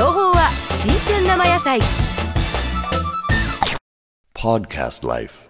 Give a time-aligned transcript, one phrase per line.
[0.00, 1.78] 情報は新鮮生野菜。
[4.34, 5.49] Podcast Life